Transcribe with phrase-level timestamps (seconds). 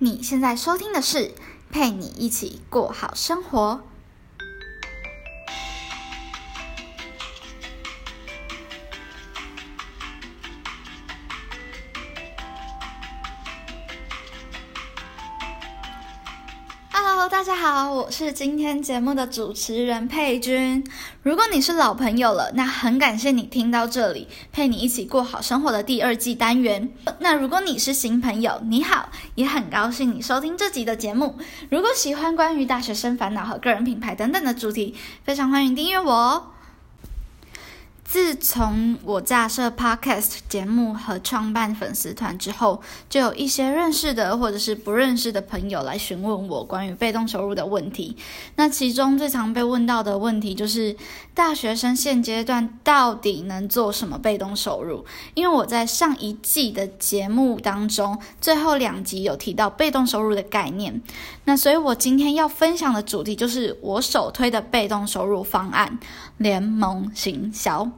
[0.00, 1.34] 你现在收听的是
[1.72, 3.80] 陪你一起过好生活。
[17.30, 20.82] 大家好，我是今天节目的主持人佩君。
[21.22, 26.90] 如果你是老朋友了，那很感谢你听到这里，陪你一起过好生活的第二季单元。
[27.18, 31.36] 那如果你是新朋友，你好，也很高兴你收听这集的节目。
[31.68, 36.46] 如果喜欢关于大学生烦恼和个人品牌等等的主题，非常欢迎订阅我哦。
[38.10, 42.80] 自从我架设 podcast 节目和创办粉丝团之后，
[43.10, 48.16] 就有一些认识的或者是不认识的朋友来询问我关于被动收入的问题。
[48.56, 50.96] 那其中最常被问到的问题就是，
[51.34, 55.04] 大学生现阶段到底能做什么被动收入？
[55.34, 61.02] 因为我在上一季的节目当中，最后两集有提到被动收入的概念。
[61.44, 65.98] 那所以我今天要分享的主题就是我首推的被动收入方案——
[66.38, 67.90] 联盟行销。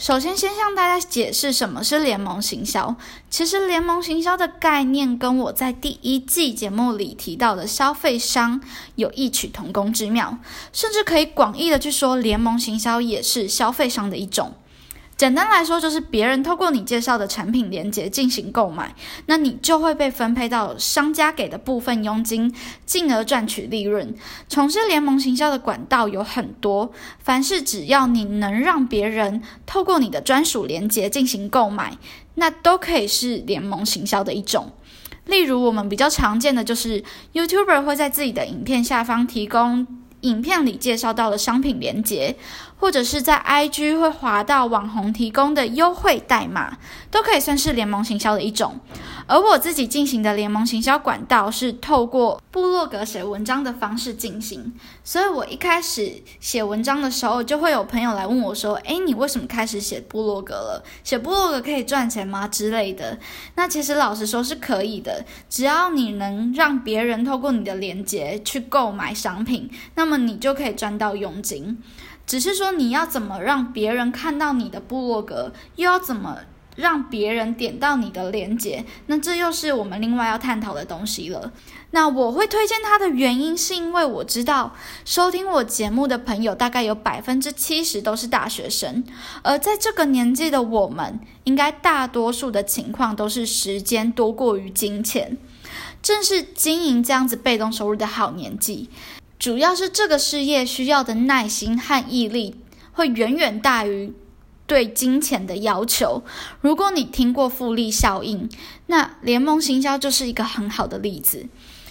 [0.00, 2.96] 首先，先向大家解释什么是联盟行销。
[3.28, 8.62] 其实，联盟行销的概念跟我在第一季节目里提到的消费商
[8.94, 10.38] 有异曲同工之妙，
[10.72, 14.54] 甚至可以广义的去说，联盟行销也是消费商的一种。
[15.20, 18.94] 简单来说，就是别人透过你介绍的产品链接进行购买，
[19.26, 22.50] 那你就会被分配到商家给的部分佣金，
[22.86, 24.14] 进而赚取利润。
[24.48, 31.98] 从事联盟行销的管道有很多，凡是只要你能让别人透过你的专属链接进行购买，
[32.36, 34.72] 那都可以是联盟行销的一种。
[35.26, 37.04] 例如，我们比较常见的就是
[37.34, 39.86] YouTuber 会在自己的影片下方提供
[40.22, 42.36] 影片里介绍到的商品链接。
[42.80, 46.78] 或者是在 IG 会滑到网红提供的优惠代码，
[47.10, 48.80] 都可以算是联盟行销的一种。
[49.26, 54.72] 而我自己进行的联盟行销管道是透过部落格写文章的方式进行，
[55.04, 60.82] 所以我一开始写文章的时候，就会有朋友来问我说：“诶，你为什么开始写部落格了？
[61.04, 63.18] 写部落格可以赚钱吗？”之类的。
[63.54, 71.78] 那其实老实说是可以的，只要你能让别人透过你的链接去购买商品，那么你就可以赚到佣金。
[72.30, 76.38] 只是说你要怎么让别人看到你的部落格，又要怎么
[76.76, 81.50] 让别人点到你的链接，那这又是我们另外要探讨的东西了。
[81.90, 89.02] 那我会推荐他的原因，是因为我知道收听我节目的朋友大概有百分之七十都是大学生，
[89.42, 95.36] 而在这个年纪的我们，应该大多数的情况都是时间多过于金钱，
[96.00, 98.88] 正是经营这样子被动收入的好年纪。
[99.40, 102.56] 主要是这个事业需要的耐心和毅力
[102.92, 104.12] 会远远大于
[104.66, 106.22] 对金钱的要求。
[106.60, 108.50] 如果你听过复利效应，
[108.86, 111.46] 那联盟行销就是一个很好的例子。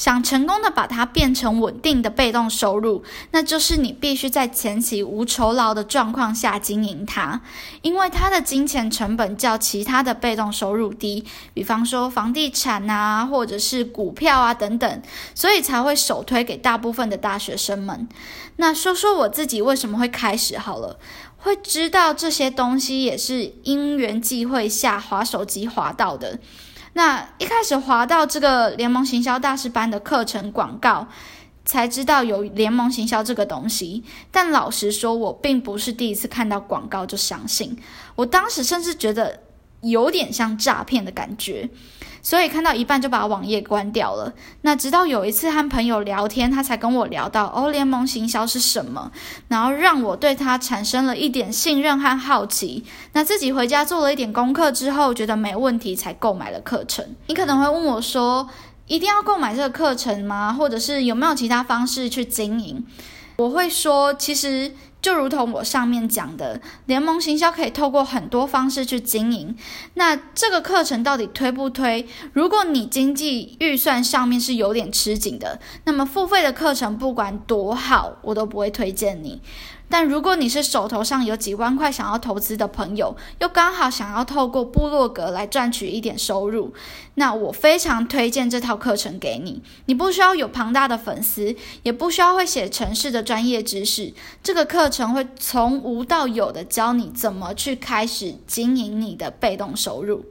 [0.00, 7.42] 想成功的把它变成稳定的被动收入，那就是你必须在前期无酬劳的状况下经营它，
[7.82, 15.02] 因为它的金钱成本较其他的被动收入低，比方说房地产啊，或者是股票啊等等，
[15.34, 18.08] 所以才会首推给大部分的大学生们。
[18.56, 20.98] 那说说我自己为什么会开始好了，
[21.36, 26.38] 会知道这些东西也是因缘际会下滑手机滑到的。
[26.92, 31.06] 那一开始滑到这个联盟行销大师班的课程广告，
[31.64, 34.02] 才知道有联盟行销这个东西。
[34.30, 37.78] 但老实说，我并不是第一次看到广告就相信，
[38.16, 39.40] 我当时甚至觉得
[39.82, 41.68] 有点像诈骗的感觉。
[42.22, 44.32] 所以看到一半就把网页关掉了。
[44.62, 49.10] 那直到有一次和朋友聊天，他才跟我聊到哦，联盟行销是什么，
[49.48, 52.84] 然后让我对他产生了一点信任和好奇。
[53.12, 57.04] 那自己回家做了一点功课之后，觉得没问题，才购买了课程。
[57.26, 58.48] 你可能会问我说，
[58.86, 60.52] 一定要购买这个课程吗？
[60.52, 62.84] 或者是有没有其他方式去经营？
[63.36, 64.72] 我会说，其实。
[65.02, 69.56] 就如同我上面讲的，联盟行销可以透过很多方式去经营。
[69.94, 72.06] 那这个课程到底推不推？
[72.32, 79.40] 如果你经济预算上面是有点吃紧的，那么付费的课程不管多好，我都不会推荐你。
[79.92, 86.72] 但如果你是手头上有几万块想要投资的朋友，又刚好想要透过部落格来赚取一点收入，
[87.14, 89.60] 那我非常推荐这套课程给你。
[89.86, 94.14] 你不需要有庞大的粉丝，也不需要会写程式的专业知识，
[94.44, 100.24] 这个课程会从无到有的教你怎么去开始经营你的被动收入。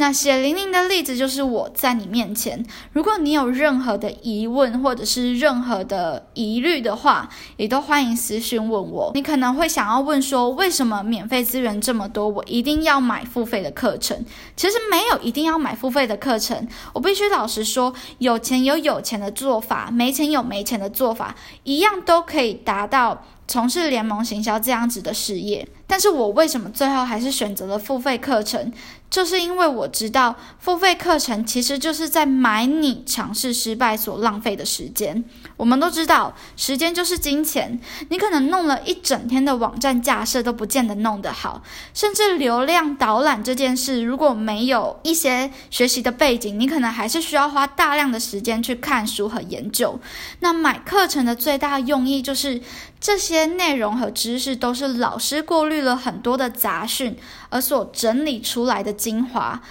[0.00, 2.64] 那血淋淋的例子就是我在你面前。
[2.92, 9.10] 如果你有任何的疑问或者是任何的疑虑的话，也都欢迎私讯问我。
[9.14, 14.24] 你可能会想要问说，为什么免费资源这么多，我一定要买付费的课程？
[14.54, 16.68] 其实没有一定要买付费的课程。
[16.92, 23.24] 我必须老实说，有钱有有钱的做法，没钱有没钱的做法，一样都可以达到。
[23.48, 28.72] 从事联盟行销这样子的事业，但是我为什么最后还是选择了付费课程？
[29.10, 35.24] 就是因为我知道付费课程其实就是在买你尝试失败所浪费的时间。
[35.56, 37.80] 我们都知道，时间就是金钱。
[38.10, 41.62] 你可能弄了一整天的网站架设都不见得弄得好，
[41.94, 49.98] 甚至流量导览这件事，如果没有一些学习的背景，你可能还是需要花大量的时间去看书和研究。
[50.40, 52.60] 那买课程的最大用意就是
[53.00, 57.16] 这些内容和知识都是老师过滤了很多的杂讯
[57.48, 58.92] 而所整理出来的。
[58.92, 59.62] 精华，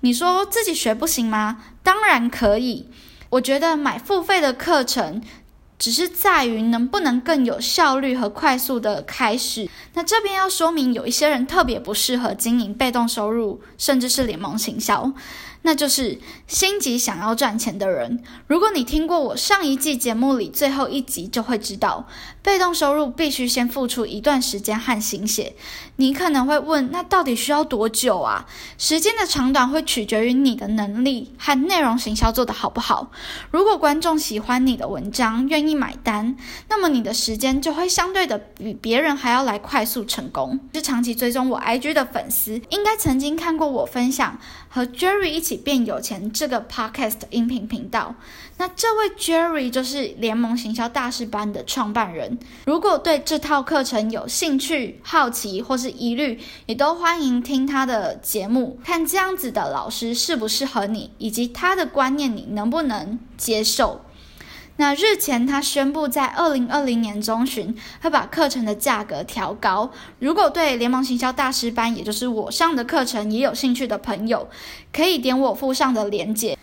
[0.00, 1.62] 你说自己学不行吗？
[1.82, 2.88] 当然可以。
[3.30, 5.22] 我觉得买付费的课程，
[5.78, 9.68] 只是在于能不能更有效率和快速的开始。
[9.94, 15.12] 那这边要说明，有一些人特别不适合经营被动收入，甚至是联盟行销。
[15.62, 18.22] 那就是心急想要赚钱的人。
[18.46, 22.06] 如果你听过我上一季节目里最后一集，就会知道，
[22.42, 25.54] 被动收入必须先付出一段时间和心血。
[25.96, 28.46] 你可能会问，那到底需要多久啊？
[28.78, 33.12] 时间的长短会取决于你的能力和内容行销做得好不好。
[33.50, 36.36] 如果观众喜欢你的文章，愿意买单，
[36.68, 40.58] 那么你的时间就会相对的比别人还要来快速成功。
[40.74, 44.38] 是长期追踪我 IG 的粉丝，应该曾经看过我分享
[44.68, 45.62] 和 Jerry 一起起。
[45.62, 48.14] 变有钱这个 podcast 音频频道，
[48.58, 52.38] 那这位 Jerry 就是联盟行销大师班的创办人。
[52.66, 64.00] 如果对这套课程有兴趣、好奇或是疑虑，也都欢迎听他的节目，看这样子的老师适不适合你，以及他的观念你能不能接受。
[64.82, 69.88] 那日前，他宣布在二零二零年中旬会把课程的价格调高。
[70.18, 74.48] 如果对联盟行销大师班，也就是我上的课程也有兴趣的朋友，
[74.92, 76.58] 可以点我附上的链接。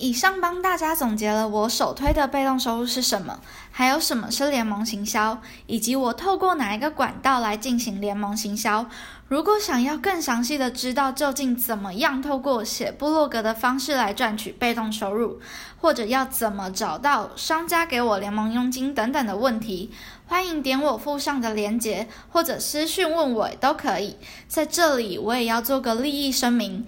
[0.00, 3.38] 以上帮大家总结了我首推的被动收入是什么，
[3.70, 8.86] 还有什么是联盟行销，以及我透过哪一个管道来进行联盟行销。
[9.28, 15.38] 如果想要更详细的知道究竟怎么样透过写部落格的方式来赚取被动收入，
[15.78, 19.92] 或者要怎么找到商家给我联盟佣金等等的问题，
[20.26, 24.16] 欢迎点我附上的链接，或者私讯问我都可以。
[24.48, 26.86] 在这里，我也要做个利益声明。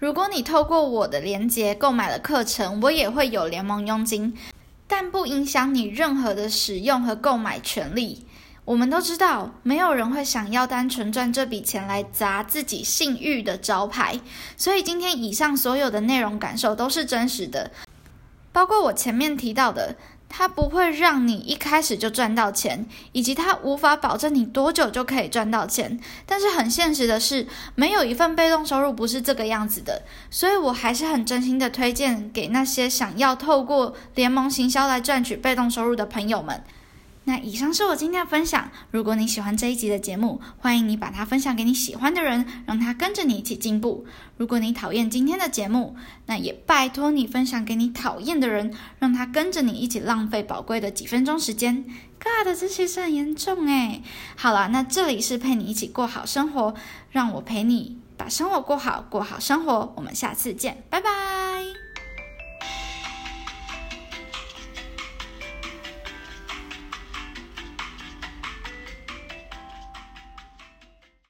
[0.00, 4.32] 如果你透过我的链接购买了课程，我也会有联盟佣金，
[4.86, 8.24] 但不影响你任何的使用和购买权利。
[8.64, 14.20] 我们都知道，没有人会想要单纯赚这笔钱来砸自己信誉的招牌，
[14.56, 17.72] 所以今天以上所有的内容感受都是真实的，
[18.52, 19.96] 包括我前面提到的。
[20.28, 25.98] 它不会让你一开始就赚到钱，以及它无法保证你多久就可以赚到钱。
[26.26, 30.02] 但是很现实的是，没有一份被动收入不是这个样子的。
[30.30, 36.62] 所以我还是很真心的推荐给那些想要透过联盟行销来赚取被动收入的朋友们。
[37.28, 38.70] 那以上是我今天的分享。
[38.90, 44.06] 如果你喜欢这一集的节目，欢迎你把它分享给你喜欢的人，让他跟着你一起进步。
[44.38, 45.94] 如果你讨厌今天的节目，
[46.24, 51.84] 那也拜托你分享给你讨厌的人，让他跟着你一起浪费宝贵的几分钟时间。
[52.18, 54.02] God，这其实很严重诶。
[54.34, 56.74] 好了，那这里是陪你一起过好生活，
[57.10, 59.92] 让我陪你把生活过好，过好生活。
[59.96, 61.67] 我们下次见，拜拜。